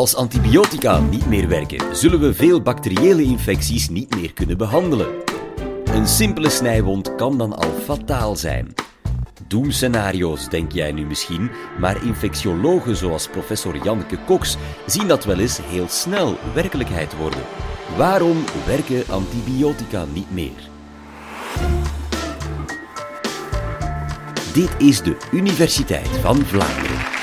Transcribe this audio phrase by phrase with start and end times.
[0.00, 5.08] Als antibiotica niet meer werken, zullen we veel bacteriële infecties niet meer kunnen behandelen.
[5.84, 8.74] Een simpele snijwond kan dan al fataal zijn.
[9.46, 15.58] Doemscenario's, denk jij nu misschien, maar infectiologen zoals professor Janneke Cox zien dat wel eens
[15.62, 17.42] heel snel werkelijkheid worden.
[17.96, 20.68] Waarom werken antibiotica niet meer?
[24.52, 27.19] Dit is de Universiteit van Vlaanderen.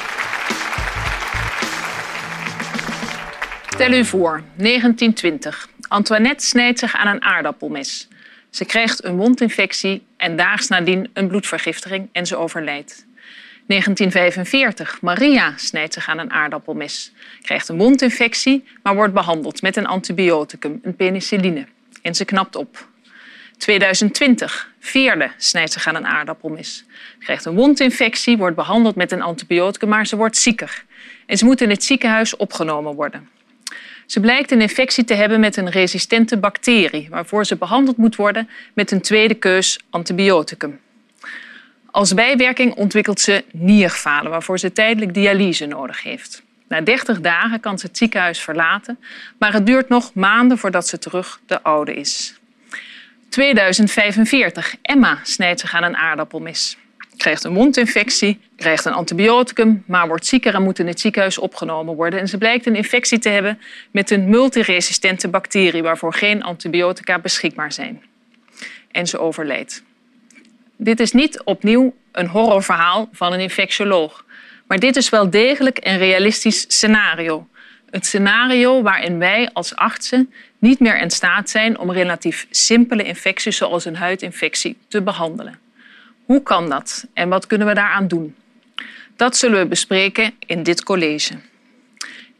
[3.77, 5.69] Stel u voor, 1920.
[5.87, 8.07] Antoinette snijdt zich aan een aardappelmes.
[8.49, 13.05] Ze krijgt een mondinfectie en daags nadien een bloedvergiftiging en ze overlijdt.
[13.67, 15.01] 1945.
[15.01, 17.11] Maria snijdt zich aan een aardappelmes.
[17.41, 21.65] Krijgt een mondinfectie, maar wordt behandeld met een antibioticum, een penicilline.
[22.01, 22.87] En ze knapt op.
[23.57, 24.71] 2020.
[24.79, 26.85] Veerle snijdt zich aan een aardappelmes.
[27.19, 30.83] Krijgt een wondinfectie, wordt behandeld met een antibioticum, maar ze wordt zieker.
[31.25, 33.35] En ze moet in het ziekenhuis opgenomen worden.
[34.07, 38.49] Ze blijkt een infectie te hebben met een resistente bacterie, waarvoor ze behandeld moet worden
[38.73, 40.79] met een tweede keus antibioticum.
[41.91, 46.43] Als bijwerking ontwikkelt ze nierfalen, waarvoor ze tijdelijk dialyse nodig heeft.
[46.67, 48.99] Na 30 dagen kan ze het ziekenhuis verlaten,
[49.39, 52.39] maar het duurt nog maanden voordat ze terug de oude is.
[53.29, 54.75] 2045.
[54.81, 56.77] Emma snijdt zich aan een aardappelmes.
[57.17, 61.95] Krijgt een mondinfectie, krijgt een antibioticum, maar wordt zieker en moet in het ziekenhuis opgenomen
[61.95, 62.19] worden.
[62.19, 63.59] En ze blijkt een infectie te hebben
[63.91, 68.03] met een multiresistente bacterie waarvoor geen antibiotica beschikbaar zijn.
[68.91, 69.83] En ze overlijdt.
[70.75, 74.25] Dit is niet opnieuw een horrorverhaal van een infectioloog,
[74.67, 77.47] maar dit is wel degelijk een realistisch scenario.
[77.89, 83.57] Het scenario waarin wij als artsen niet meer in staat zijn om relatief simpele infecties
[83.57, 85.66] zoals een huidinfectie te behandelen.
[86.27, 88.35] Hoe kan dat en wat kunnen we daaraan doen?
[89.15, 91.33] Dat zullen we bespreken in dit college.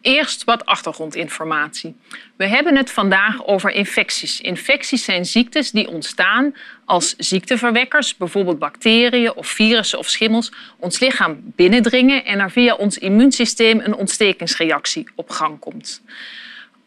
[0.01, 1.95] Eerst wat achtergrondinformatie.
[2.35, 4.41] We hebben het vandaag over infecties.
[4.41, 6.55] Infecties zijn ziektes die ontstaan
[6.85, 12.97] als ziekteverwekkers, bijvoorbeeld bacteriën of virussen of schimmels, ons lichaam binnendringen en er via ons
[12.97, 16.01] immuunsysteem een ontstekingsreactie op gang komt.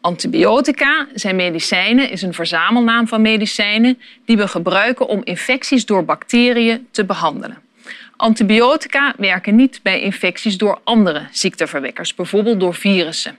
[0.01, 6.87] Antibiotica zijn medicijnen, is een verzamelnaam van medicijnen die we gebruiken om infecties door bacteriën
[6.91, 7.57] te behandelen.
[8.15, 13.37] Antibiotica werken niet bij infecties door andere ziekteverwekkers, bijvoorbeeld door virussen.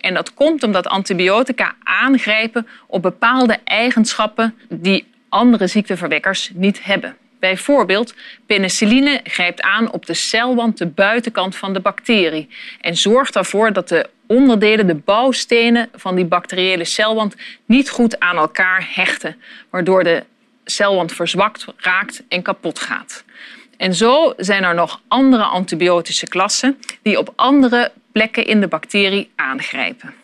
[0.00, 7.16] En dat komt omdat antibiotica aangrijpen op bepaalde eigenschappen die andere ziekteverwekkers niet hebben.
[7.38, 8.14] Bijvoorbeeld,
[8.46, 12.48] penicilline grijpt aan op de celwand, de buitenkant van de bacterie.
[12.80, 18.36] En zorgt ervoor dat de onderdelen, de bouwstenen van die bacteriële celwand, niet goed aan
[18.36, 19.36] elkaar hechten.
[19.70, 20.24] Waardoor de
[20.64, 23.24] celwand verzwakt raakt en kapot gaat.
[23.76, 29.30] En zo zijn er nog andere antibiotische klassen die op andere plekken in de bacterie
[29.34, 30.14] aangrijpen.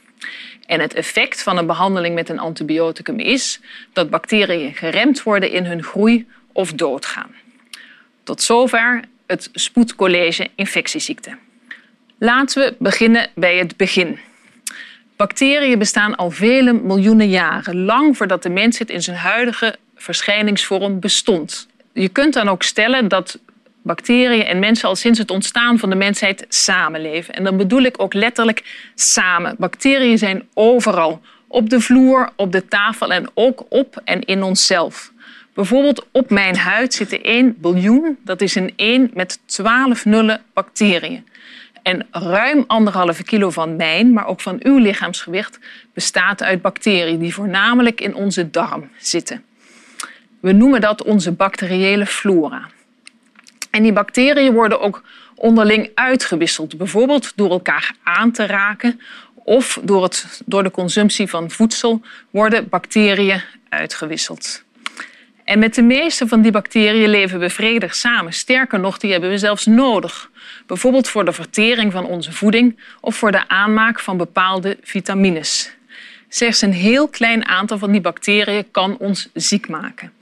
[0.67, 3.61] En het effect van een behandeling met een antibioticum is
[3.93, 7.35] dat bacteriën geremd worden in hun groei of doodgaan.
[8.23, 11.39] Tot zover het spoedcollege infectieziekten.
[12.23, 14.19] Laten we beginnen bij het begin.
[15.17, 21.69] Bacteriën bestaan al vele miljoenen jaren, lang voordat de mensheid in zijn huidige verschijningsvorm bestond.
[21.93, 23.39] Je kunt dan ook stellen dat
[23.83, 27.35] bacteriën en mensen al sinds het ontstaan van de mensheid samenleven.
[27.35, 29.55] En dan bedoel ik ook letterlijk samen.
[29.59, 35.13] Bacteriën zijn overal, op de vloer, op de tafel en ook op en in onszelf.
[35.55, 41.29] Bijvoorbeeld op mijn huid zitten 1 biljoen, dat is een 1 met 12 nullen bacteriën.
[41.83, 45.59] En ruim anderhalve kilo van mijn, maar ook van uw lichaamsgewicht,
[45.95, 49.45] bestaat uit bacteriën die voornamelijk in onze darm zitten.
[50.41, 52.69] We noemen dat onze bacteriële flora.
[53.71, 55.03] En die bacteriën worden ook
[55.35, 59.01] onderling uitgewisseld, bijvoorbeeld door elkaar aan te raken
[59.35, 64.65] of door, het, door de consumptie van voedsel worden bacteriën uitgewisseld.
[65.51, 68.33] En met de meeste van die bacteriën leven we vredig samen.
[68.33, 70.31] Sterker nog, die hebben we zelfs nodig.
[70.67, 75.73] Bijvoorbeeld voor de vertering van onze voeding of voor de aanmaak van bepaalde vitamines.
[76.29, 80.13] Slechts een heel klein aantal van die bacteriën kan ons ziek maken.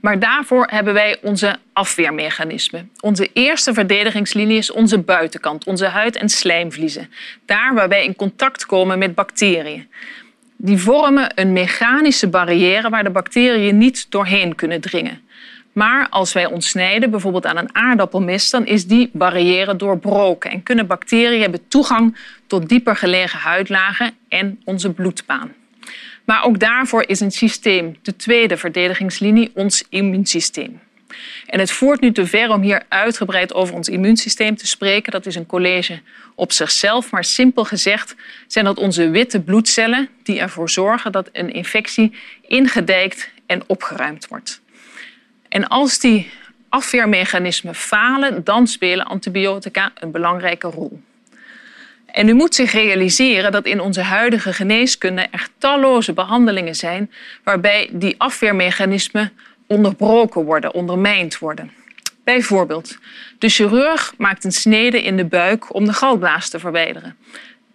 [0.00, 2.90] Maar daarvoor hebben wij onze afweermechanismen.
[3.00, 7.10] Onze eerste verdedigingslinie is onze buitenkant, onze huid- en slijmvliezen.
[7.46, 9.88] Daar waar wij in contact komen met bacteriën
[10.56, 15.20] die vormen een mechanische barrière waar de bacteriën niet doorheen kunnen dringen.
[15.72, 20.62] Maar als wij ons snijden, bijvoorbeeld aan een aardappelmes, dan is die barrière doorbroken en
[20.62, 22.16] kunnen bacteriën hebben toegang
[22.46, 25.52] tot dieper gelegen huidlagen en onze bloedbaan.
[26.24, 30.80] Maar ook daarvoor is een systeem, de tweede verdedigingslinie, ons immuunsysteem.
[31.46, 35.12] En het voert nu te ver om hier uitgebreid over ons immuunsysteem te spreken.
[35.12, 36.00] Dat is een college
[36.34, 37.10] op zichzelf.
[37.10, 38.14] Maar simpel gezegd
[38.46, 44.60] zijn dat onze witte bloedcellen die ervoor zorgen dat een infectie ingedijkt en opgeruimd wordt.
[45.48, 46.30] En als die
[46.68, 51.00] afweermechanismen falen, dan spelen antibiotica een belangrijke rol.
[52.06, 57.10] En u moet zich realiseren dat in onze huidige geneeskunde er talloze behandelingen zijn
[57.44, 59.32] waarbij die afweermechanismen
[59.66, 61.70] onderbroken worden, ondermijnd worden.
[62.24, 62.98] Bijvoorbeeld,
[63.38, 67.16] de chirurg maakt een snede in de buik om de galblaas te verwijderen.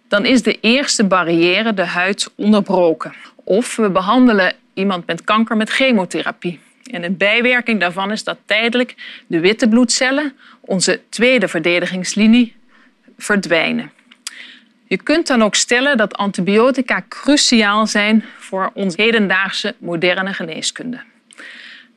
[0.08, 3.14] Dan is de eerste barrière, de huid, onderbroken.
[3.44, 6.60] Of we behandelen iemand met kanker met chemotherapie.
[6.90, 8.94] En een bijwerking daarvan is dat tijdelijk
[9.26, 12.56] de witte bloedcellen, onze tweede verdedigingslinie,
[13.18, 13.90] verdwijnen.
[14.86, 21.00] Je kunt dan ook stellen dat antibiotica cruciaal zijn voor onze hedendaagse moderne geneeskunde.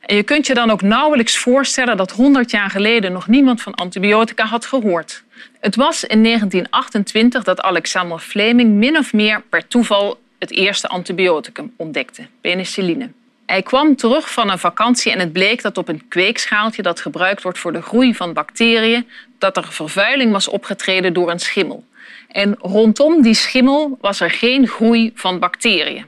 [0.06, 3.74] En je kunt je dan ook nauwelijks voorstellen dat 100 jaar geleden nog niemand van
[3.74, 5.22] antibiotica had gehoord.
[5.60, 11.72] Het was in 1928 dat Alexander Fleming min of meer per toeval het eerste antibioticum
[11.76, 13.10] ontdekte, penicilline.
[13.46, 17.42] Hij kwam terug van een vakantie en het bleek dat op een kweekschaaltje dat gebruikt
[17.42, 19.08] wordt voor de groei van bacteriën,
[19.38, 21.84] dat er vervuiling was opgetreden door een schimmel.
[22.28, 26.06] En rondom die schimmel was er geen groei van bacteriën.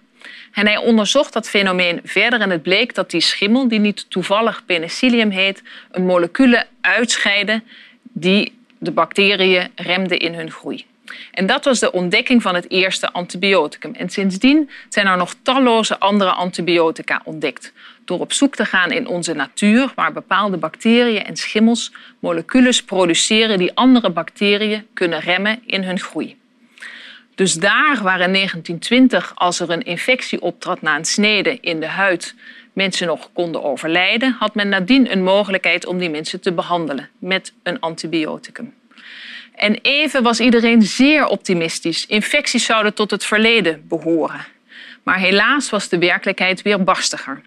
[0.58, 4.64] En hij onderzocht dat fenomeen verder en het bleek dat die schimmel, die niet toevallig
[4.66, 7.62] penicillium heet, een moleculen uitscheidde
[8.02, 10.84] die de bacteriën remde in hun groei.
[11.31, 13.94] En dat was de ontdekking van het eerste antibioticum.
[13.94, 17.72] En sindsdien zijn er nog talloze andere antibiotica ontdekt.
[18.04, 23.58] Door op zoek te gaan in onze natuur, waar bepaalde bacteriën en schimmels moleculen produceren
[23.58, 26.37] die andere bacteriën kunnen remmen in hun groei.
[27.38, 31.87] Dus daar waar in 1920, als er een infectie optrad na een snede in de
[31.87, 32.35] huid,
[32.73, 37.52] mensen nog konden overlijden, had men nadien een mogelijkheid om die mensen te behandelen met
[37.62, 38.75] een antibioticum.
[39.55, 42.06] En even was iedereen zeer optimistisch.
[42.06, 44.46] Infecties zouden tot het verleden behoren.
[45.02, 47.40] Maar helaas was de werkelijkheid weer barstiger.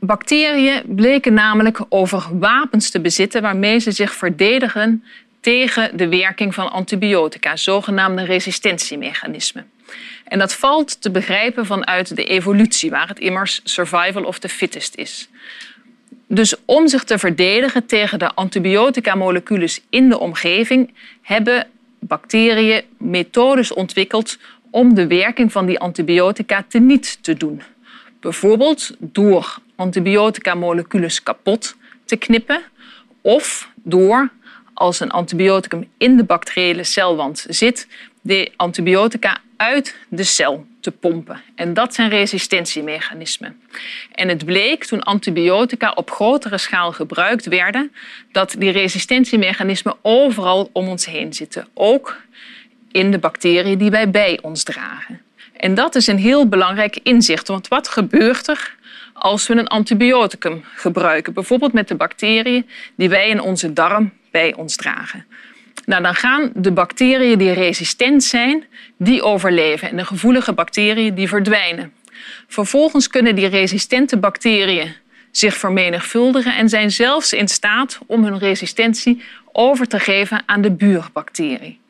[0.00, 5.04] Bacteriën bleken namelijk over wapens te bezitten waarmee ze zich verdedigen
[5.40, 9.70] tegen de werking van antibiotica, zogenaamde resistentiemechanismen.
[10.24, 14.94] En dat valt te begrijpen vanuit de evolutie, waar het immers survival of the fittest
[14.94, 15.28] is.
[16.26, 21.66] Dus om zich te verdedigen tegen de antibiotica-moleculen in de omgeving hebben
[21.98, 24.38] bacteriën methodes ontwikkeld
[24.70, 27.62] om de werking van die antibiotica teniet te doen.
[28.20, 32.62] Bijvoorbeeld door antibiotica-moleculen kapot te knippen
[33.20, 34.30] of door
[34.78, 37.86] als een antibioticum in de bacteriële celwand zit,
[38.20, 41.42] de antibiotica uit de cel te pompen.
[41.54, 43.60] En dat zijn resistentiemechanismen.
[44.14, 47.92] En het bleek toen antibiotica op grotere schaal gebruikt werden,
[48.32, 51.68] dat die resistentiemechanismen overal om ons heen zitten.
[51.74, 52.16] Ook
[52.92, 55.22] in de bacteriën die wij bij ons dragen.
[55.56, 58.76] En dat is een heel belangrijk inzicht, want wat gebeurt er
[59.12, 61.32] als we een antibioticum gebruiken?
[61.32, 64.12] Bijvoorbeeld met de bacteriën die wij in onze darm
[64.56, 65.26] ons dragen.
[65.84, 68.64] Nou, dan gaan de bacteriën die resistent zijn,
[68.96, 69.90] die overleven.
[69.90, 71.92] En de gevoelige bacteriën die verdwijnen.
[72.48, 74.94] Vervolgens kunnen die resistente bacteriën
[75.30, 80.70] zich vermenigvuldigen en zijn zelfs in staat om hun resistentie over te geven aan de
[80.70, 81.80] buurbacterie.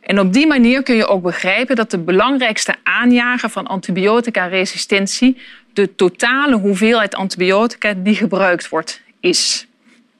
[0.00, 5.36] En op die manier kun je ook begrijpen dat de belangrijkste aanjager van antibiotica-resistentie
[5.72, 9.66] de totale hoeveelheid antibiotica die gebruikt wordt is.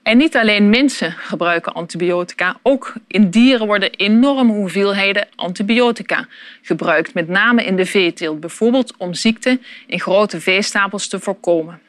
[0.02, 6.26] En niet alleen mensen gebruiken antibiotica, ook in dieren worden enorme hoeveelheden antibiotica
[6.62, 11.80] gebruikt, met name in de veeteelt, bijvoorbeeld om ziekten in grote veestapels te voorkomen.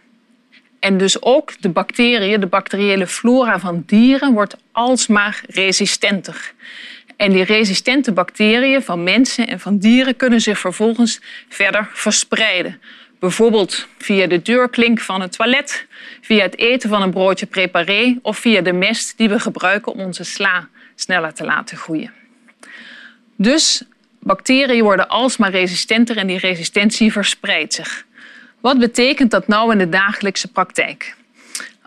[0.79, 6.53] En dus ook de bacteriën, de bacteriële flora van dieren wordt alsmaar resistenter.
[7.15, 12.81] En die resistente bacteriën van mensen en van dieren kunnen zich vervolgens verder verspreiden.
[13.19, 15.85] Bijvoorbeeld via de deurklink van het toilet,
[16.23, 19.99] via het eten van een broodje préparé of via de mest die we gebruiken om
[19.99, 22.11] onze sla sneller te laten groeien.
[23.35, 23.83] Dus
[24.19, 28.05] bacteriën worden alsmaar resistenter en die resistentie verspreidt zich.
[28.59, 31.15] Wat betekent dat nou in de dagelijkse praktijk?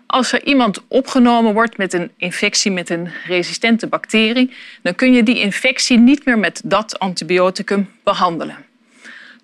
[0.06, 4.50] Als er iemand opgenomen wordt met een infectie met een resistente bacterie,
[4.82, 8.56] dan kun je die infectie niet meer met dat antibioticum behandelen.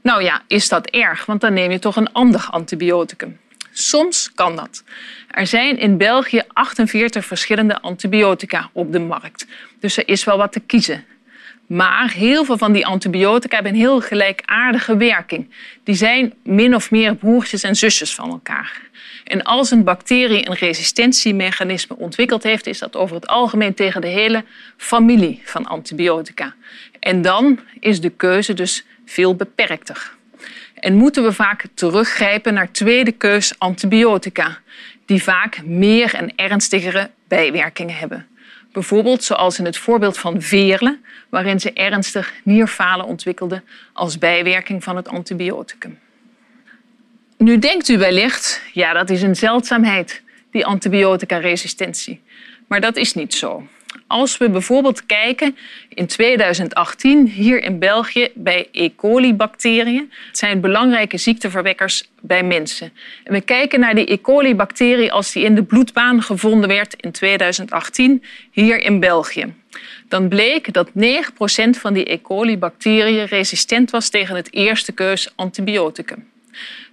[0.02, 3.38] Nou ja, is dat erg, want dan neem je toch een ander antibioticum.
[3.73, 4.85] Soms kan dat.
[5.31, 9.47] Er zijn in België 48 verschillende antibiotica op de markt.
[9.81, 11.05] Dus er is wel wat te kiezen.
[11.67, 15.50] Maar heel veel van die antibiotica hebben een heel gelijkaardige werking.
[15.85, 18.81] Die zijn min of meer broertjes en zusjes van elkaar.
[19.25, 24.07] En als een bacterie een resistentiemechanisme ontwikkeld heeft, is dat over het algemeen tegen de
[24.07, 24.45] hele
[24.76, 26.55] familie van antibiotica.
[27.00, 30.12] En dan is de keuze dus veel beperkter.
[30.83, 34.59] En moeten we vaak teruggrijpen naar tweede keus antibiotica,
[35.07, 38.27] die vaak meer en ernstigere bijwerkingen hebben.
[38.73, 40.99] Bijvoorbeeld zoals in het voorbeeld van Veerle,
[41.29, 43.62] waarin ze ernstig nierfalen ontwikkelde
[43.93, 45.99] als bijwerking van het antibioticum.
[47.37, 52.23] Nu denkt u wellicht, ja dat is een zeldzaamheid, die antibiotica-resistentie.
[52.67, 53.67] Maar dat is niet zo.
[54.12, 55.57] Als we bijvoorbeeld kijken
[55.88, 58.95] in 2018 hier in België bij E.
[58.97, 60.12] coli-bacteriën.
[60.26, 62.92] Het zijn belangrijke ziekteverwekkers bij mensen.
[63.25, 64.21] En we kijken naar die E.
[64.21, 69.54] coli-bacterie als die in de bloedbaan gevonden werd in 2018 hier in België.
[70.09, 70.92] Dan bleek dat 9%
[71.71, 72.21] van die E.
[72.21, 76.28] coli-bacteriën resistent was tegen het eerste keus antibioticum.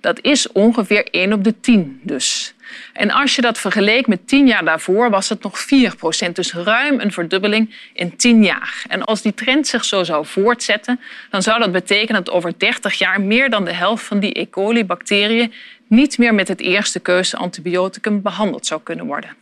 [0.02, 2.54] Dat is ongeveer 1 op de 10 dus.
[2.94, 6.36] En als je dat vergeleek met 10 jaar daarvoor, was het nog 4 procent.
[6.36, 8.84] Dus ruim een verdubbeling in 10 jaar.
[8.88, 11.00] En als die trend zich zo zou voortzetten,
[11.30, 14.50] dan zou dat betekenen dat over 30 jaar meer dan de helft van die E.
[14.50, 15.54] coli-bacteriën
[15.88, 19.36] niet meer met het eerste keuze antibioticum behandeld zou kunnen worden.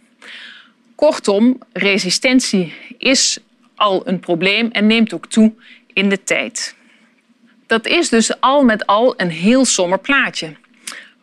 [0.95, 3.39] Kortom, resistentie is
[3.75, 5.53] al een probleem en neemt ook toe
[5.93, 6.75] in de tijd.
[7.67, 10.55] Dat is dus al met al een heel somber plaatje.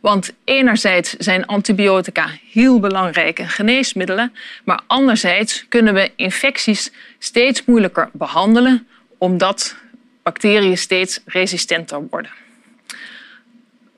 [0.05, 4.33] Want enerzijds zijn antibiotica heel belangrijke geneesmiddelen,
[4.65, 8.87] maar anderzijds kunnen we infecties steeds moeilijker behandelen
[9.19, 9.77] omdat
[10.23, 12.31] bacteriën steeds resistenter worden.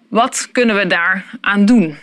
[0.09, 1.97] Wat kunnen we daaraan doen?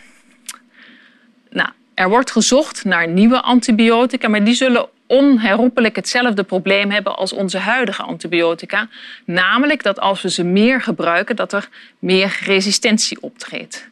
[1.49, 7.33] Nou, er wordt gezocht naar nieuwe antibiotica, maar die zullen onherroepelijk hetzelfde probleem hebben als
[7.33, 8.87] onze huidige antibiotica.
[9.25, 11.69] Namelijk dat als we ze meer gebruiken, dat er
[11.99, 13.91] meer resistentie optreedt.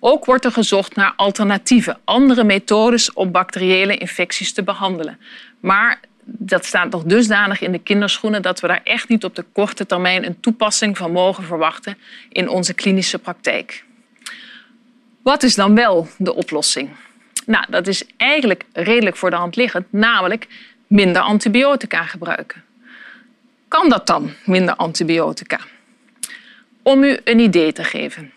[0.00, 5.18] Ook wordt er gezocht naar alternatieven, andere methodes om bacteriële infecties te behandelen.
[5.60, 9.44] Maar dat staat nog dusdanig in de kinderschoenen dat we daar echt niet op de
[9.52, 11.98] korte termijn een toepassing van mogen verwachten
[12.28, 13.84] in onze klinische praktijk.
[15.22, 16.90] Wat is dan wel de oplossing?
[17.46, 20.46] Nou, dat is eigenlijk redelijk voor de hand liggend, namelijk
[20.86, 22.64] minder antibiotica gebruiken.
[23.68, 25.60] Kan dat dan, minder antibiotica?
[26.82, 28.32] Om u een idee te geven.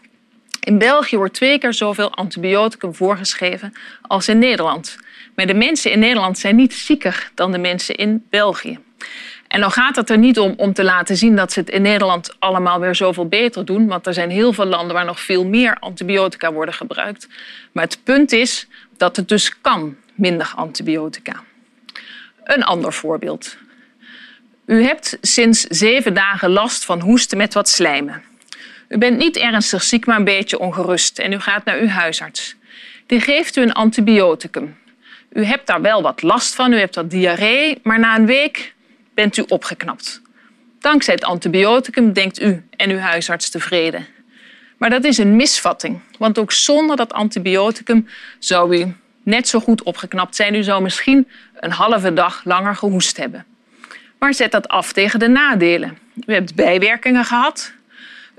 [0.60, 4.98] In België wordt twee keer zoveel antibioticum voorgeschreven als in Nederland.
[5.36, 8.80] Maar de mensen in Nederland zijn niet zieker dan de mensen in België.
[9.48, 11.82] En dan gaat het er niet om om te laten zien dat ze het in
[11.82, 15.46] Nederland allemaal weer zoveel beter doen, want er zijn heel veel landen waar nog veel
[15.46, 17.28] meer antibiotica worden gebruikt.
[17.72, 21.44] Maar het punt is dat het dus kan, minder antibiotica.
[22.44, 23.58] Een ander voorbeeld.
[24.66, 28.24] U hebt sinds zeven dagen last van hoesten met wat slijmen.
[28.90, 32.56] U bent niet ernstig ziek, maar een beetje ongerust en u gaat naar uw huisarts.
[33.06, 34.78] Die geeft u een antibioticum.
[35.34, 38.74] U hebt daar wel wat last van, u hebt wat diarree, maar na een week
[39.14, 40.22] bent u opgeknapt.
[40.80, 44.06] Dankzij het antibioticum denkt u en uw huisarts tevreden.
[44.78, 48.08] Maar dat is een misvatting, want ook zonder dat antibioticum
[48.40, 50.56] zou u net zo goed opgeknapt zijn.
[50.56, 51.28] U zou misschien
[51.60, 53.46] een halve dag langer gehoest hebben.
[54.20, 55.98] Maar zet dat af tegen de nadelen.
[56.26, 57.74] U hebt bijwerkingen gehad,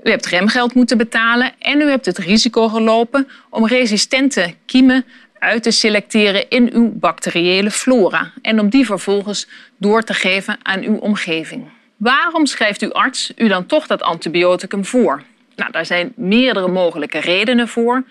[0.03, 5.05] u hebt remgeld moeten betalen en u hebt het risico gelopen om resistente kiemen
[5.39, 10.81] uit te selecteren in uw bacteriële flora en om die vervolgens door te geven aan
[10.83, 11.69] uw omgeving.
[11.97, 15.23] Waarom schrijft uw arts u dan toch dat antibioticum voor?
[15.55, 18.03] Nou, daar zijn meerdere mogelijke redenen voor.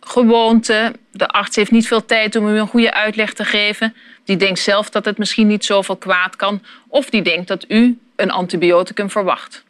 [0.00, 3.94] Gewoonte, de arts heeft niet veel tijd om u een goede uitleg te geven.
[4.24, 6.62] Die denkt zelf dat het misschien niet zoveel kwaad kan.
[6.88, 9.63] Of die denkt dat u een antibioticum verwacht.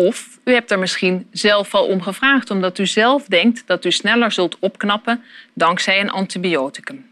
[0.00, 3.90] Of u hebt er misschien zelf al om gevraagd, omdat u zelf denkt dat u
[3.90, 7.06] sneller zult opknappen dankzij een antibioticum.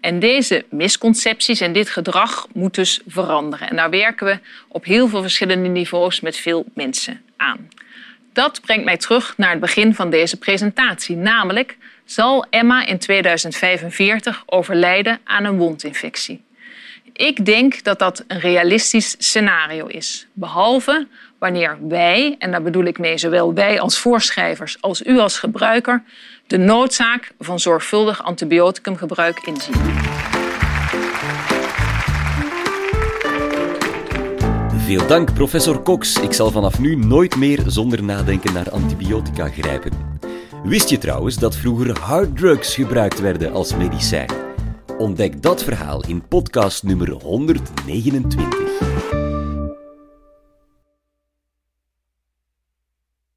[0.00, 3.70] En deze misconcepties en dit gedrag moet dus veranderen.
[3.70, 7.68] En daar werken we op heel veel verschillende niveaus met veel mensen aan.
[8.32, 14.42] Dat brengt mij terug naar het begin van deze presentatie, namelijk zal Emma in 2045
[14.46, 16.44] overlijden aan een wondinfectie.
[17.12, 21.06] Ik denk dat dat een realistisch scenario is, behalve
[21.38, 26.02] wanneer wij, en daar bedoel ik mee zowel wij als voorschrijvers als u als gebruiker,
[26.46, 29.74] de noodzaak van zorgvuldig antibioticumgebruik inzien.
[34.86, 36.20] Veel dank, professor Cox.
[36.20, 39.92] Ik zal vanaf nu nooit meer zonder nadenken naar antibiotica grijpen.
[40.64, 44.30] Wist je trouwens dat vroeger harddrugs gebruikt werden als medicijn?
[44.98, 49.25] Ontdek dat verhaal in podcast nummer 129.